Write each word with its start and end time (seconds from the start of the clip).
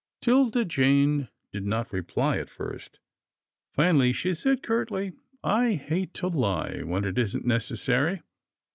'Tilda 0.19 0.65
Jane 0.65 1.27
did 1.53 1.63
not 1.63 1.93
reply 1.93 2.39
at 2.39 2.49
first. 2.49 2.99
Finally 3.71 4.11
she 4.13 4.33
said 4.33 4.63
curtly," 4.63 5.13
I 5.63 5.73
hate 5.75 6.15
to 6.15 6.27
lie 6.27 6.81
when 6.81 7.05
it 7.05 7.19
isn't 7.19 7.45
necessary. 7.45 8.23